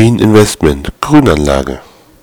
Green 0.00 0.18
Investment 0.18 0.88
Grünanlage. 0.98 1.89